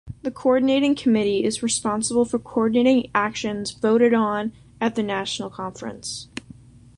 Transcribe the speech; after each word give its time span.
The 0.23 0.31
coordinating 0.31 0.95
committee 0.95 1.43
is 1.43 1.61
responsible 1.61 2.25
for 2.25 2.39
coordinating 2.39 3.11
actions 3.13 3.69
voted 3.69 4.15
on 4.15 4.51
at 4.81 4.95
the 4.95 5.03
national 5.03 5.51
conference. 5.51 6.27